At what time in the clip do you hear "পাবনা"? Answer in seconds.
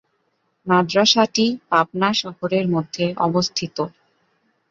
1.69-2.09